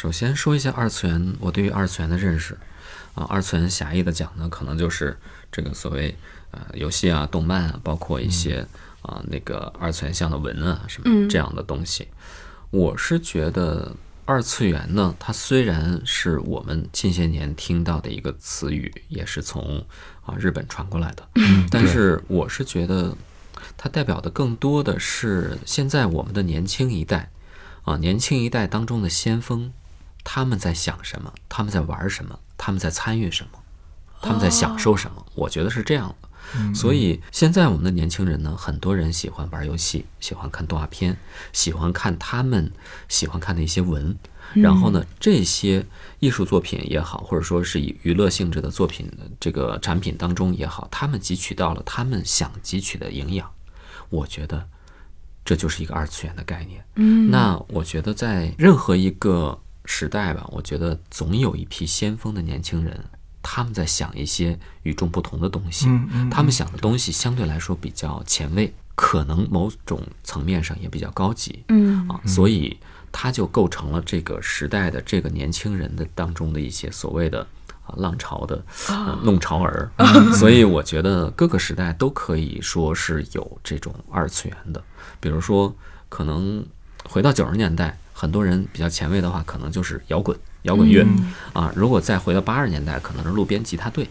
[0.00, 2.56] 首先说一下二次元，我对于二次元的认识。
[3.14, 5.14] 啊，二次元狭义的讲呢，可能就是
[5.52, 6.16] 这个所谓
[6.52, 8.66] 呃游戏啊、动漫啊，包括一些
[9.02, 12.08] 啊那个二次元向的文啊什么这样的东西。
[12.70, 13.94] 我是觉得
[14.24, 19.84] 二次元呢，它虽然是我们近些年听到的一个词语，也是从
[20.24, 21.28] 啊日本传过来的，
[21.70, 23.14] 但是我是觉得
[23.76, 27.28] 它代表的更多的是现在我们的年轻一代
[27.82, 29.70] 啊，年轻一代当中的先锋，
[30.24, 33.58] 他们在想什么，他们在玩什么，他们在参与什么，
[34.22, 36.28] 他们在享受什么，我觉得是这样的。
[36.74, 41.16] 所以现在我们的年轻人呢，很多人喜欢玩游戏，喜欢看动画片，
[41.52, 42.72] 喜欢看他们
[43.08, 44.16] 喜欢看的一些文。
[44.52, 45.86] 然后呢，这些
[46.18, 53.48] 艺术作品也好，或者说是以娱乐性质的作品的这个产品当中也好，他们汲取到了他们想汲取的营养。
[54.08, 54.66] 我觉得
[55.44, 56.84] 这就是一个二次元的概念。
[56.96, 59.56] 嗯，那我觉得在任何一个
[59.92, 63.04] 时代吧，我觉得总有一批先锋的年轻人。
[63.42, 65.86] 他们在想一些与众不同的东西，
[66.30, 72.78] 他们想的东西相对来说比较前卫，可能某种层面上也比较高级，嗯啊，所以
[73.10, 77.40] 它就构成了这个时代的这个年轻人的当中的一些所谓的
[77.86, 78.62] 啊浪潮的
[79.22, 79.90] 弄潮儿，
[80.34, 84.84] 所以我觉得各个时代都可以说是有这种二次元的，
[85.18, 85.74] 比如说
[86.10, 86.62] 可能
[87.08, 90.38] 回到九十年代，很多人比较前卫的话，可能就是摇滚。
[90.64, 91.02] 摇滚乐
[91.54, 94.06] 啊，如果再回到八十年代，可能是路边吉他队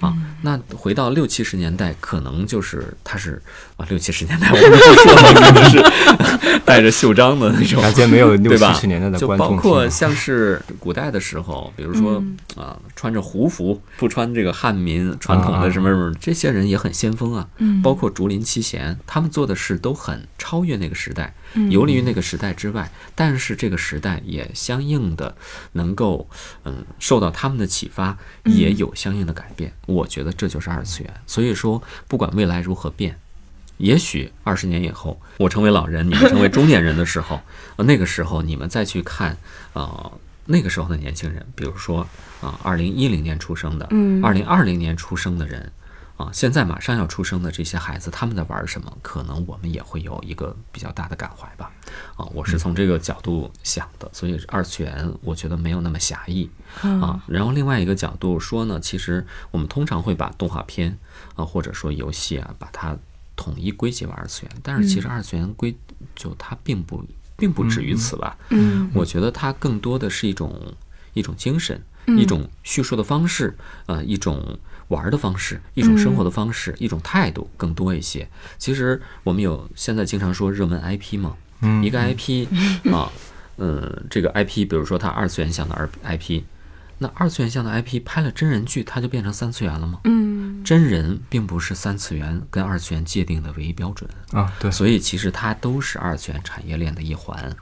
[0.00, 0.16] 啊。
[0.42, 3.40] 那回到六七十年代，可能就是他是
[3.76, 12.22] 啊，六七十年代我们是 带着袖章的那种，感觉没有六对吧七十年代的就观众包括像是古代的时候，比如说
[12.56, 17.46] 啊，穿着胡服，不穿这个汉民传统的什么什么，这些人也很先锋啊。
[17.58, 22.90] 嗯包括竹林七贤，他们做的事都很超越那个时代，嗯游离于那个时代之外。
[23.14, 25.34] 但是这个时代也相应的
[25.72, 26.28] 能够，
[26.64, 29.72] 嗯，受到他们的启发，也有相应的改变。
[29.86, 31.12] 我觉得这就是二次元。
[31.26, 33.16] 所以说，不管未来如何变，
[33.78, 37.40] 也许二十年以后，我成为老人，你们成为中年人的时候，
[37.76, 39.36] 呃，那个时候你们再去看，
[39.72, 40.12] 呃，
[40.46, 42.06] 那个时候的年轻人，比如说
[42.40, 45.70] 啊，二零一零年出生的，嗯二零二零年出生的人。
[46.20, 48.94] 啊，现在马上要出生的这些孩子，他们在玩什么？
[49.00, 51.72] 可能我们也会有一个比较大的感怀吧。
[52.14, 56.50] 啊，我是从这个角度想的，所以二次元我觉得没有那么狭义
[56.82, 57.24] 啊。
[57.26, 60.94] 然后另外一个角度说呢，其实我们通常会把动画片
[61.36, 62.94] 啊，或者说游戏啊，把它
[63.34, 65.74] 统一归结为二次元，但是其实二次元归
[66.14, 67.02] 就它并不
[67.38, 68.36] 并不止于此吧。
[68.50, 70.74] 嗯我觉得它更多的是一种
[71.14, 71.82] 一种精神，
[72.16, 73.56] 一种叙述的方式，
[73.86, 78.28] 呃，一种玩儿的方式，一种生活的方式，一种态度更多一些。
[78.58, 82.46] 其实我们有现在经常说热门 IP 嘛，嗯一个 IP
[82.92, 83.10] 啊，
[83.56, 86.42] 呃，这个 IP，比如说它二次元向的 IP，
[86.98, 90.00] 那二次元向的 IP 拍了真人剧，它就变成三次元了吗？
[90.04, 90.30] 嗯
[90.62, 94.08] 真人并不是三次元跟二次元界定的唯一标准。
[94.32, 97.56] 啊，对，所以其实它都是二次元产业链的一环